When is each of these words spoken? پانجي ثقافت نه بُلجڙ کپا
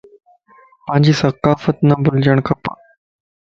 پانجي 0.87 1.13
ثقافت 1.21 1.77
نه 1.87 1.95
بُلجڙ 2.03 2.37
کپا 2.47 2.73